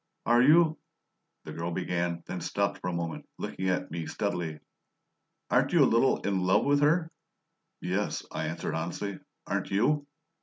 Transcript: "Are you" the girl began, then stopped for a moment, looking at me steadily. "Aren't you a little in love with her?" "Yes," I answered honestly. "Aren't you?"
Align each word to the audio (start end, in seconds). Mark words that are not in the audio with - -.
"Are 0.25 0.41
you" 0.41 0.79
the 1.45 1.53
girl 1.53 1.69
began, 1.69 2.23
then 2.25 2.41
stopped 2.41 2.79
for 2.79 2.89
a 2.89 2.91
moment, 2.91 3.29
looking 3.37 3.69
at 3.69 3.91
me 3.91 4.07
steadily. 4.07 4.59
"Aren't 5.51 5.73
you 5.73 5.83
a 5.83 5.85
little 5.85 6.19
in 6.21 6.39
love 6.39 6.65
with 6.65 6.79
her?" 6.81 7.11
"Yes," 7.81 8.25
I 8.31 8.47
answered 8.47 8.73
honestly. 8.73 9.19
"Aren't 9.45 9.69
you?" 9.69 10.07